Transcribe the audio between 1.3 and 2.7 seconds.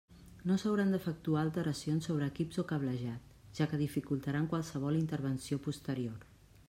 alteracions sobre equips o